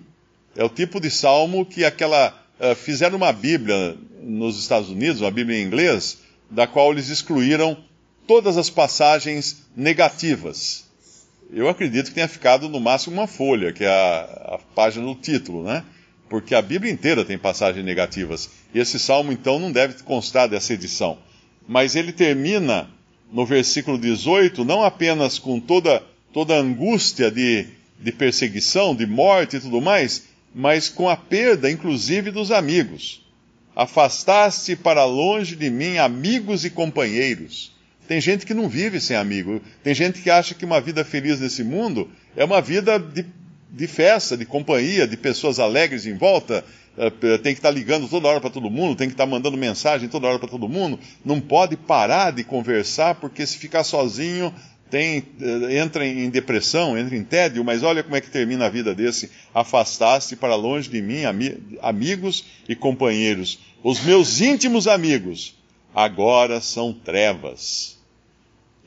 É 0.56 0.64
o 0.64 0.70
tipo 0.70 1.00
de 1.00 1.10
salmo 1.10 1.66
que 1.66 1.84
aquela. 1.84 2.41
Uh, 2.62 2.76
fizeram 2.76 3.18
uma 3.18 3.34
Bíblia 3.34 3.98
nos 4.22 4.60
Estados 4.60 4.90
Unidos, 4.90 5.22
uma 5.22 5.32
Bíblia 5.32 5.58
em 5.58 5.66
inglês, 5.66 6.20
da 6.48 6.68
qual 6.68 6.92
eles 6.92 7.10
excluíram 7.10 7.76
todas 8.28 8.56
as 8.56 8.70
passagens 8.70 9.66
negativas. 9.76 10.86
Eu 11.52 11.68
acredito 11.68 12.10
que 12.10 12.14
tenha 12.14 12.28
ficado 12.28 12.70
no 12.70 12.80
máximo 12.80 13.16
uma 13.16 13.26
folha, 13.26 13.74
que 13.74 13.84
é 13.84 13.88
a, 13.88 14.56
a 14.56 14.60
página 14.76 15.06
do 15.06 15.16
título, 15.16 15.64
né? 15.64 15.84
Porque 16.30 16.54
a 16.54 16.62
Bíblia 16.62 16.94
inteira 16.94 17.26
tem 17.26 17.38
passagens 17.38 17.84
negativas. 17.84 18.50
E 18.74 18.80
esse 18.80 19.00
salmo, 19.00 19.32
então, 19.32 19.58
não 19.58 19.72
deve 19.72 20.02
constar 20.04 20.48
dessa 20.48 20.74
edição. 20.74 21.18
Mas 21.68 21.96
ele 21.96 22.14
termina 22.14 22.88
no 23.32 23.46
versículo 23.46 23.98
18, 23.98 24.64
não 24.64 24.84
apenas 24.84 25.40
com 25.40 25.60
toda, 25.60 26.04
toda 26.32 26.56
a 26.56 26.60
angústia 26.60 27.32
de, 27.32 27.66
de 28.00 28.12
perseguição, 28.12 28.96
de 28.96 29.06
morte 29.06 29.56
e 29.56 29.60
tudo 29.60 29.82
mais, 29.82 30.28
mas 30.54 30.90
com 30.90 31.10
a 31.10 31.16
perda, 31.16 31.70
inclusive, 31.72 32.32
dos 32.32 32.52
amigos. 32.52 33.26
Afastaste 33.76 34.76
para 34.76 35.06
longe 35.06 35.56
de 35.56 35.70
mim 35.70 35.98
amigos 35.98 36.66
e 36.66 36.70
companheiros. 36.70 37.72
Tem 38.08 38.20
gente 38.20 38.46
que 38.46 38.54
não 38.54 38.68
vive 38.68 39.00
sem 39.00 39.16
amigo. 39.16 39.62
Tem 39.82 39.94
gente 39.94 40.22
que 40.22 40.30
acha 40.30 40.54
que 40.54 40.66
uma 40.66 40.82
vida 40.82 41.06
feliz 41.06 41.40
nesse 41.40 41.64
mundo 41.64 42.10
é 42.36 42.44
uma 42.44 42.62
vida 42.62 43.00
de, 43.00 43.26
de 43.70 43.88
festa, 43.88 44.36
de 44.36 44.46
companhia, 44.46 45.08
de 45.08 45.16
pessoas 45.16 45.60
alegres 45.60 46.06
em 46.06 46.18
volta, 46.18 46.66
eh, 46.98 47.10
tem 47.38 47.54
que 47.54 47.60
estar 47.60 47.70
tá 47.70 47.74
ligando 47.74 48.10
toda 48.10 48.28
hora 48.28 48.42
para 48.42 48.50
todo 48.50 48.70
mundo, 48.70 48.98
tem 48.98 49.08
que 49.08 49.14
estar 49.14 49.24
tá 49.24 49.30
mandando 49.30 49.58
mensagem 49.58 50.10
toda 50.10 50.28
hora 50.28 50.40
para 50.40 50.50
todo 50.50 50.68
mundo, 50.68 51.00
não 51.24 51.40
pode 51.40 51.78
parar 51.78 52.32
de 52.32 52.44
conversar, 52.44 53.16
porque 53.16 53.48
se 53.48 53.58
ficar 53.58 53.86
sozinho 53.86 54.54
tem, 54.92 55.24
eh, 55.42 55.80
entra 55.80 56.06
em 56.06 56.30
depressão, 56.30 56.98
entra 56.98 57.16
em 57.16 57.24
tédio, 57.24 57.64
mas 57.64 57.82
olha 57.82 58.04
como 58.04 58.18
é 58.18 58.22
que 58.22 58.30
termina 58.30 58.66
a 58.66 58.70
vida 58.70 58.94
desse. 58.94 59.32
Afastaste 59.56 60.36
para 60.36 60.54
longe 60.54 60.90
de 60.90 61.02
mim 61.02 61.22
amigos 61.82 62.46
e 62.68 62.76
companheiros. 62.76 63.60
Os 63.82 64.02
meus 64.02 64.42
íntimos 64.42 64.88
amigos 64.88 65.56
agora 65.96 66.60
são 66.60 66.94
trevas. 66.94 67.98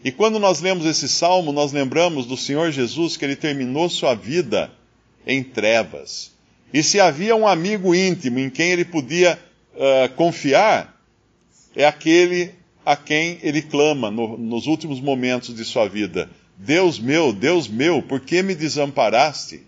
E 0.04 0.12
quando 0.12 0.38
nós 0.38 0.60
lemos 0.60 0.84
esse 0.84 1.08
salmo, 1.08 1.50
nós 1.50 1.72
lembramos 1.72 2.26
do 2.26 2.36
Senhor 2.36 2.70
Jesus 2.70 3.16
que 3.16 3.24
ele 3.24 3.34
terminou 3.34 3.88
sua 3.88 4.14
vida 4.14 4.70
em 5.26 5.42
trevas. 5.42 6.32
E 6.72 6.82
se 6.82 7.00
havia 7.00 7.34
um 7.34 7.48
amigo 7.48 7.94
íntimo 7.94 8.38
em 8.38 8.50
quem 8.50 8.70
ele 8.70 8.84
podia 8.84 9.38
uh, 9.74 10.12
confiar, 10.14 11.00
é 11.74 11.86
aquele 11.86 12.52
a 12.84 12.96
quem 12.96 13.38
ele 13.42 13.62
clama 13.62 14.10
no, 14.10 14.36
nos 14.36 14.66
últimos 14.66 15.00
momentos 15.00 15.54
de 15.54 15.64
sua 15.64 15.88
vida: 15.88 16.30
Deus 16.56 16.98
meu, 16.98 17.32
Deus 17.32 17.68
meu, 17.68 18.02
por 18.02 18.20
que 18.20 18.42
me 18.42 18.54
desamparaste? 18.54 19.62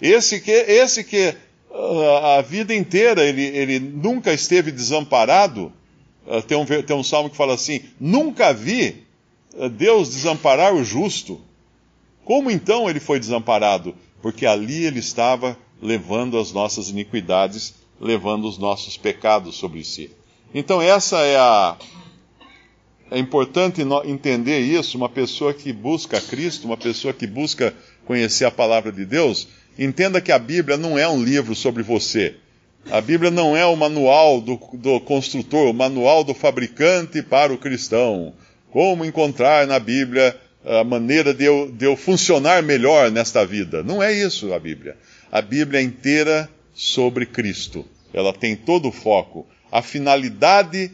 Esse 0.00 0.40
que, 0.40 0.50
esse 0.50 1.04
que 1.04 1.34
uh, 1.70 2.16
a 2.38 2.42
vida 2.42 2.74
inteira 2.74 3.24
ele, 3.24 3.42
ele 3.42 3.78
nunca 3.78 4.32
esteve 4.32 4.70
desamparado. 4.70 5.72
Uh, 6.26 6.42
tem, 6.42 6.56
um, 6.56 6.64
tem 6.64 6.96
um 6.96 7.04
salmo 7.04 7.30
que 7.30 7.36
fala 7.36 7.54
assim: 7.54 7.82
Nunca 8.00 8.52
vi 8.52 9.04
uh, 9.54 9.68
Deus 9.68 10.10
desamparar 10.10 10.74
o 10.74 10.84
justo. 10.84 11.40
Como 12.24 12.50
então 12.50 12.88
ele 12.88 13.00
foi 13.00 13.18
desamparado? 13.18 13.94
Porque 14.20 14.46
ali 14.46 14.84
ele 14.84 15.00
estava 15.00 15.56
levando 15.80 16.38
as 16.38 16.52
nossas 16.52 16.88
iniquidades, 16.88 17.74
levando 18.00 18.46
os 18.46 18.56
nossos 18.56 18.96
pecados 18.96 19.56
sobre 19.56 19.82
si. 19.84 20.10
Então, 20.54 20.80
essa 20.80 21.18
é 21.20 21.36
a. 21.36 21.76
É 23.12 23.18
importante 23.18 23.82
entender 24.06 24.60
isso. 24.60 24.96
Uma 24.96 25.08
pessoa 25.08 25.52
que 25.52 25.70
busca 25.70 26.18
Cristo, 26.18 26.66
uma 26.66 26.78
pessoa 26.78 27.12
que 27.12 27.26
busca 27.26 27.74
conhecer 28.06 28.46
a 28.46 28.50
palavra 28.50 28.90
de 28.90 29.04
Deus, 29.04 29.48
entenda 29.78 30.18
que 30.18 30.32
a 30.32 30.38
Bíblia 30.38 30.78
não 30.78 30.98
é 30.98 31.06
um 31.06 31.22
livro 31.22 31.54
sobre 31.54 31.82
você. 31.82 32.36
A 32.90 33.02
Bíblia 33.02 33.30
não 33.30 33.54
é 33.54 33.66
o 33.66 33.76
manual 33.76 34.40
do, 34.40 34.58
do 34.72 34.98
construtor, 35.00 35.68
o 35.68 35.74
manual 35.74 36.24
do 36.24 36.32
fabricante 36.32 37.22
para 37.22 37.52
o 37.52 37.58
cristão. 37.58 38.32
Como 38.70 39.04
encontrar 39.04 39.66
na 39.66 39.78
Bíblia 39.78 40.34
a 40.64 40.82
maneira 40.82 41.34
de 41.34 41.44
eu, 41.44 41.70
de 41.70 41.84
eu 41.84 41.94
funcionar 41.96 42.62
melhor 42.62 43.10
nesta 43.10 43.44
vida. 43.44 43.82
Não 43.82 44.02
é 44.02 44.10
isso 44.10 44.54
a 44.54 44.58
Bíblia. 44.58 44.96
A 45.30 45.42
Bíblia 45.42 45.80
é 45.80 45.82
inteira 45.82 46.48
sobre 46.72 47.26
Cristo. 47.26 47.84
Ela 48.14 48.32
tem 48.32 48.56
todo 48.56 48.88
o 48.88 48.92
foco. 48.92 49.46
A 49.70 49.82
finalidade 49.82 50.90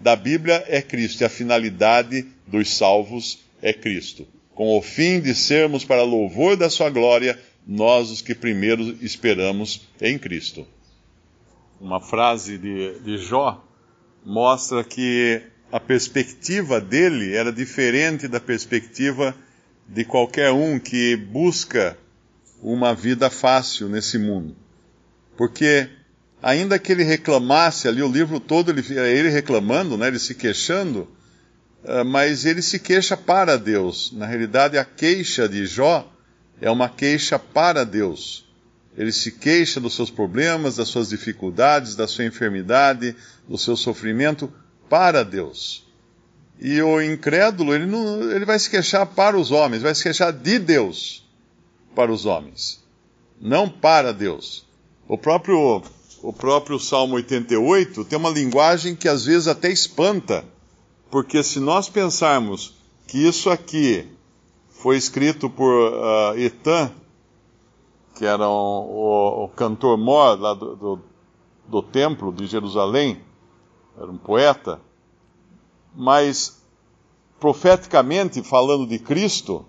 da 0.00 0.16
Bíblia 0.16 0.64
é 0.68 0.82
Cristo 0.82 1.22
e 1.22 1.24
a 1.24 1.28
finalidade 1.28 2.26
dos 2.46 2.76
salvos 2.76 3.38
é 3.62 3.72
Cristo. 3.72 4.26
Com 4.54 4.76
o 4.76 4.82
fim 4.82 5.20
de 5.20 5.34
sermos 5.34 5.84
para 5.84 6.02
louvor 6.02 6.56
da 6.56 6.70
sua 6.70 6.90
glória, 6.90 7.38
nós 7.66 8.10
os 8.10 8.20
que 8.20 8.34
primeiro 8.34 8.96
esperamos 9.02 9.88
em 10.00 10.18
Cristo. 10.18 10.66
Uma 11.80 12.00
frase 12.00 12.58
de, 12.58 13.00
de 13.00 13.18
Jó 13.18 13.64
mostra 14.24 14.84
que 14.84 15.42
a 15.72 15.80
perspectiva 15.80 16.80
dele 16.80 17.34
era 17.34 17.52
diferente 17.52 18.28
da 18.28 18.38
perspectiva 18.38 19.34
de 19.88 20.04
qualquer 20.04 20.52
um 20.52 20.78
que 20.78 21.16
busca 21.16 21.98
uma 22.62 22.94
vida 22.94 23.28
fácil 23.28 23.88
nesse 23.88 24.18
mundo. 24.18 24.56
Porque, 25.36 25.88
ainda 26.44 26.78
que 26.78 26.92
ele 26.92 27.02
reclamasse 27.02 27.88
ali, 27.88 28.02
o 28.02 28.12
livro 28.12 28.38
todo 28.38 28.70
ele, 28.70 28.84
ele 28.98 29.30
reclamando, 29.30 29.96
né, 29.96 30.08
ele 30.08 30.18
se 30.18 30.34
queixando, 30.34 31.08
uh, 31.84 32.04
mas 32.04 32.44
ele 32.44 32.60
se 32.60 32.78
queixa 32.78 33.16
para 33.16 33.56
Deus. 33.56 34.12
Na 34.12 34.26
realidade, 34.26 34.76
a 34.76 34.84
queixa 34.84 35.48
de 35.48 35.64
Jó 35.64 36.06
é 36.60 36.70
uma 36.70 36.86
queixa 36.86 37.38
para 37.38 37.82
Deus. 37.82 38.44
Ele 38.94 39.10
se 39.10 39.32
queixa 39.32 39.80
dos 39.80 39.96
seus 39.96 40.10
problemas, 40.10 40.76
das 40.76 40.88
suas 40.88 41.08
dificuldades, 41.08 41.96
da 41.96 42.06
sua 42.06 42.26
enfermidade, 42.26 43.16
do 43.48 43.56
seu 43.56 43.74
sofrimento 43.74 44.52
para 44.86 45.24
Deus. 45.24 45.88
E 46.60 46.80
o 46.82 47.00
incrédulo, 47.00 47.74
ele, 47.74 47.86
não, 47.86 48.30
ele 48.30 48.44
vai 48.44 48.58
se 48.58 48.68
queixar 48.68 49.06
para 49.06 49.36
os 49.36 49.50
homens, 49.50 49.82
vai 49.82 49.94
se 49.94 50.02
queixar 50.02 50.30
de 50.30 50.58
Deus 50.58 51.26
para 51.94 52.12
os 52.12 52.26
homens, 52.26 52.84
não 53.40 53.66
para 53.66 54.12
Deus. 54.12 54.66
O 55.08 55.18
próprio, 55.18 55.82
o 56.24 56.32
próprio 56.32 56.80
Salmo 56.80 57.16
88 57.16 58.02
tem 58.06 58.18
uma 58.18 58.30
linguagem 58.30 58.96
que 58.96 59.06
às 59.06 59.26
vezes 59.26 59.46
até 59.46 59.70
espanta, 59.70 60.42
porque 61.10 61.42
se 61.42 61.60
nós 61.60 61.90
pensarmos 61.90 62.74
que 63.06 63.18
isso 63.18 63.50
aqui 63.50 64.08
foi 64.70 64.96
escrito 64.96 65.50
por 65.50 65.70
uh, 65.70 66.38
Etan, 66.38 66.90
que 68.14 68.24
era 68.24 68.48
um, 68.48 68.52
o, 68.52 69.44
o, 69.44 69.48
cantor 69.48 69.98
mor 69.98 70.40
lá 70.40 70.54
do, 70.54 70.74
do, 70.74 70.98
do 71.68 71.82
templo 71.82 72.32
de 72.32 72.46
Jerusalém, 72.46 73.20
era 73.94 74.10
um 74.10 74.16
poeta, 74.16 74.80
mas 75.94 76.58
profeticamente 77.38 78.42
falando 78.42 78.86
de 78.86 78.98
Cristo, 78.98 79.66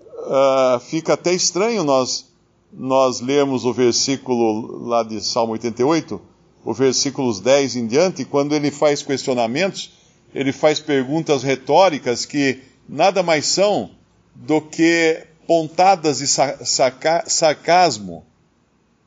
uh, 0.00 0.78
fica 0.80 1.14
até 1.14 1.32
estranho 1.32 1.82
nós, 1.82 2.30
nós 2.72 3.20
lermos 3.20 3.64
o 3.64 3.72
versículo 3.72 4.84
lá 4.86 5.02
de 5.02 5.20
Salmo 5.20 5.52
88, 5.52 6.20
o 6.64 6.72
versículos 6.72 7.40
10 7.40 7.76
em 7.76 7.86
diante, 7.86 8.24
quando 8.24 8.54
ele 8.54 8.70
faz 8.70 9.02
questionamentos, 9.02 9.92
ele 10.34 10.52
faz 10.52 10.80
perguntas 10.80 11.42
retóricas 11.42 12.24
que 12.24 12.60
nada 12.88 13.22
mais 13.22 13.46
são 13.46 13.90
do 14.34 14.60
que 14.60 15.26
pontadas 15.46 16.18
de 16.18 16.26
saca, 16.26 17.24
sarcasmo. 17.26 18.24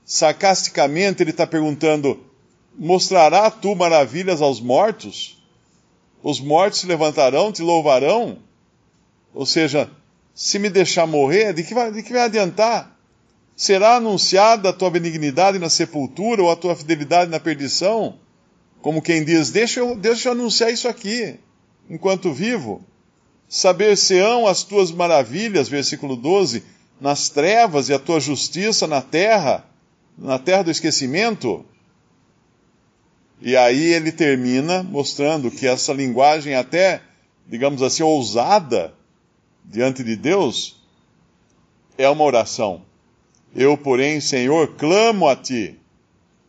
Sarcasticamente 0.06 1.24
ele 1.24 1.32
está 1.32 1.48
perguntando: 1.48 2.20
Mostrará 2.78 3.50
tu 3.50 3.76
maravilhas 3.76 4.42
aos 4.42 4.60
mortos? 4.60 5.44
Os 6.22 6.40
mortos 6.40 6.82
se 6.82 6.88
levantarão, 6.88 7.52
te 7.52 7.64
louvarão? 7.64 8.38
Ou 9.34 9.46
seja, 9.46 9.90
se 10.34 10.60
me 10.60 10.70
deixar 10.70 11.08
morrer, 11.08 11.54
de 11.54 11.64
que 11.64 11.74
vai, 11.74 11.92
de 11.92 12.04
que 12.04 12.14
vai 12.14 12.24
adiantar? 12.24 12.95
Será 13.56 13.96
anunciada 13.96 14.70
a 14.70 14.74
tua 14.74 14.90
benignidade 14.90 15.58
na 15.58 15.70
sepultura 15.70 16.44
ou 16.44 16.52
a 16.52 16.56
tua 16.58 16.76
fidelidade 16.76 17.32
na 17.32 17.40
perdição? 17.40 18.20
Como 18.82 19.02
quem 19.02 19.24
diz, 19.24 19.50
deixa 19.50 19.80
eu, 19.80 19.96
deixa 19.96 20.28
eu 20.28 20.34
anunciar 20.34 20.72
isso 20.72 20.88
aqui, 20.88 21.40
enquanto 21.90 22.34
vivo. 22.34 22.84
Saber-se-ão 23.48 24.46
as 24.46 24.64
tuas 24.64 24.92
maravilhas, 24.92 25.70
versículo 25.70 26.18
12, 26.18 26.64
nas 27.00 27.30
trevas 27.30 27.88
e 27.88 27.94
a 27.94 28.00
tua 28.00 28.20
justiça 28.20 28.88
na 28.88 29.02
terra, 29.02 29.66
na 30.18 30.38
terra 30.38 30.64
do 30.64 30.72
esquecimento. 30.72 31.66
E 33.42 33.56
aí 33.56 33.94
ele 33.94 34.12
termina 34.12 34.84
mostrando 34.84 35.50
que 35.50 35.66
essa 35.66 35.94
linguagem 35.94 36.56
até, 36.56 37.02
digamos 37.48 37.82
assim, 37.82 38.04
ousada 38.04 38.94
diante 39.64 40.04
de 40.04 40.16
Deus, 40.16 40.82
é 41.98 42.10
uma 42.10 42.24
oração. 42.24 42.84
Eu, 43.56 43.78
porém, 43.78 44.20
Senhor, 44.20 44.76
clamo 44.76 45.30
a 45.30 45.36
ti, 45.36 45.80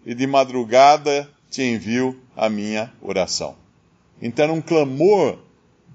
e 0.05 0.13
de 0.13 0.27
madrugada 0.27 1.31
te 1.49 1.63
envio 1.63 2.21
a 2.37 2.49
minha 2.49 2.93
oração. 3.01 3.55
Então, 4.21 4.55
um 4.55 4.61
clamor 4.61 5.39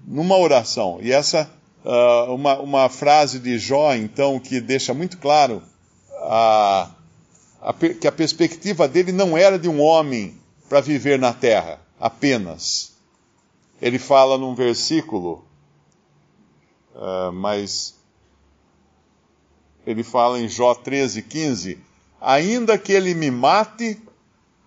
numa 0.07 0.37
oração. 0.37 0.99
E 1.01 1.11
essa, 1.11 1.49
uh, 1.83 2.33
uma, 2.33 2.59
uma 2.59 2.89
frase 2.89 3.39
de 3.39 3.59
Jó, 3.59 3.93
então, 3.93 4.39
que 4.39 4.61
deixa 4.61 4.93
muito 4.93 5.17
claro 5.17 5.61
a, 6.21 6.89
a, 7.61 7.73
que 7.73 8.07
a 8.07 8.11
perspectiva 8.11 8.87
dele 8.87 9.11
não 9.11 9.37
era 9.37 9.59
de 9.59 9.67
um 9.67 9.81
homem 9.81 10.35
para 10.69 10.79
viver 10.79 11.19
na 11.19 11.33
terra 11.33 11.79
apenas. 11.99 12.93
Ele 13.81 13.99
fala 13.99 14.37
num 14.37 14.55
versículo, 14.55 15.45
uh, 16.95 17.31
mas 17.33 18.00
ele 19.85 20.03
fala 20.03 20.39
em 20.39 20.47
Jó 20.47 20.73
13, 20.75 21.21
15: 21.21 21.77
Ainda 22.19 22.77
que 22.77 22.91
ele 22.91 23.13
me 23.13 23.31
mate, 23.31 23.99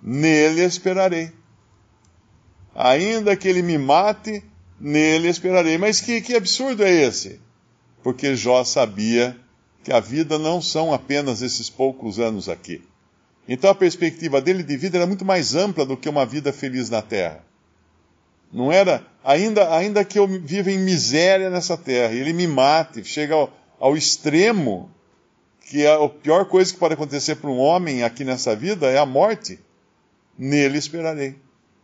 nele 0.03 0.63
esperarei. 0.63 1.31
Ainda 2.75 3.37
que 3.37 3.47
ele 3.47 3.63
me 3.63 3.79
mate, 3.79 4.43
nele 4.81 5.29
esperarei. 5.29 5.79
Mas 5.79 6.01
que, 6.01 6.21
que 6.21 6.35
absurdo 6.35 6.83
é 6.83 6.91
esse? 6.91 7.41
Porque 8.03 8.35
Jó 8.35 8.65
sabia 8.65 9.39
que 9.85 9.93
a 9.93 10.01
vida 10.01 10.39
não 10.39 10.61
são 10.61 10.93
apenas 10.93 11.43
esses 11.43 11.71
poucos 11.71 12.19
anos 12.19 12.49
aqui. 12.49 12.83
Então 13.47 13.71
a 13.71 13.75
perspectiva 13.75 14.41
dele 14.41 14.63
de 14.63 14.77
vida 14.77 14.97
era 14.97 15.07
muito 15.07 15.25
mais 15.25 15.55
ampla 15.55 15.85
do 15.85 15.97
que 15.97 16.09
uma 16.09 16.25
vida 16.25 16.53
feliz 16.53 16.89
na 16.89 17.03
terra. 17.03 17.45
Não 18.53 18.73
era, 18.73 19.05
ainda, 19.23 19.75
ainda 19.77 20.05
que 20.05 20.19
eu 20.19 20.27
viva 20.27 20.71
em 20.71 20.79
miséria 20.79 21.51
nessa 21.51 21.77
terra, 21.77 22.15
ele 22.15 22.33
me 22.33 22.47
mate, 22.47 23.05
chega 23.05 23.35
ao, 23.35 23.53
ao 23.79 23.97
extremo, 23.97 24.91
que 25.67 25.87
a, 25.87 25.97
a 25.97 26.09
pior 26.09 26.45
coisa 26.47 26.73
que 26.73 26.79
pode 26.79 26.95
acontecer 26.95 27.37
para 27.37 27.51
um 27.51 27.59
homem 27.59 28.03
aqui 28.03 28.25
nessa 28.25 28.55
vida 28.55 28.87
é 28.87 28.99
a 28.99 29.07
morte. 29.07 29.59
Nele 30.39 30.79
esperarei. 30.79 31.37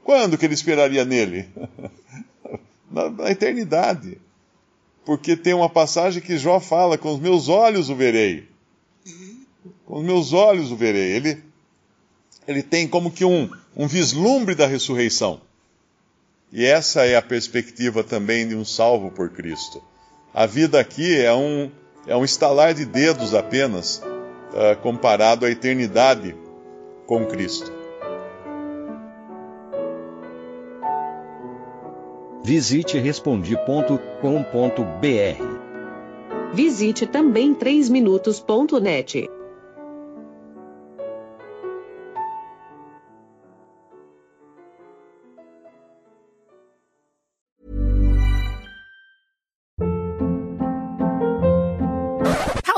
Quando 0.02 0.36
que 0.36 0.44
ele 0.44 0.54
esperaria 0.54 1.04
nele? 1.04 1.48
na, 2.90 3.08
na 3.08 3.30
eternidade. 3.30 4.18
Porque 5.04 5.36
tem 5.36 5.54
uma 5.54 5.68
passagem 5.68 6.22
que 6.22 6.36
Jó 6.36 6.60
fala: 6.60 6.98
com 6.98 7.14
os 7.14 7.20
meus 7.20 7.48
olhos 7.48 7.88
o 7.88 7.94
verei. 7.94 8.48
Com 9.86 10.00
os 10.00 10.04
meus 10.04 10.32
olhos 10.32 10.70
o 10.70 10.76
verei. 10.76 11.12
Ele, 11.12 11.42
ele 12.46 12.62
tem 12.62 12.86
como 12.86 13.10
que 13.10 13.24
um, 13.24 13.50
um 13.76 13.86
vislumbre 13.86 14.54
da 14.54 14.66
ressurreição. 14.66 15.40
E 16.52 16.64
essa 16.64 17.06
é 17.06 17.16
a 17.16 17.22
perspectiva 17.22 18.02
também 18.02 18.46
de 18.48 18.56
um 18.56 18.64
salvo 18.64 19.10
por 19.10 19.30
Cristo. 19.30 19.82
A 20.34 20.46
vida 20.46 20.80
aqui 20.80 21.16
é 21.16 21.32
um, 21.32 21.70
é 22.06 22.16
um 22.16 22.24
estalar 22.24 22.74
de 22.74 22.84
dedos 22.84 23.34
apenas, 23.34 23.98
uh, 23.98 24.76
comparado 24.82 25.46
à 25.46 25.50
eternidade 25.50 26.36
com 27.06 27.24
Cristo. 27.26 27.72
Visite 32.42 32.98
respondi.com.br. 32.98 35.60
Visite 36.52 37.06
também 37.06 37.54
3minutos.net. 37.54 39.30